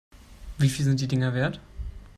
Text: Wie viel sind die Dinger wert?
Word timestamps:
Wie 0.57 0.67
viel 0.69 0.83
sind 0.83 0.99
die 0.99 1.07
Dinger 1.07 1.35
wert? 1.35 1.59